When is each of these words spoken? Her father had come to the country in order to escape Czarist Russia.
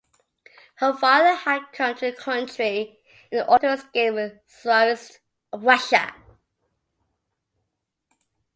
Her 0.77 0.93
father 0.97 1.35
had 1.35 1.71
come 1.73 1.93
to 1.93 2.09
the 2.09 2.11
country 2.11 2.97
in 3.31 3.43
order 3.47 3.67
to 3.67 3.73
escape 3.83 4.41
Czarist 4.47 5.19
Russia. 5.53 6.15